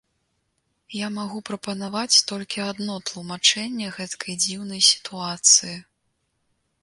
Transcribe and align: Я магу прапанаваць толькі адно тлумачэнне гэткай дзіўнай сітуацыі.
Я 0.99 1.07
магу 1.17 1.39
прапанаваць 1.49 2.21
толькі 2.31 2.63
адно 2.71 2.95
тлумачэнне 3.09 3.87
гэткай 3.97 4.33
дзіўнай 4.45 4.81
сітуацыі. 4.91 5.77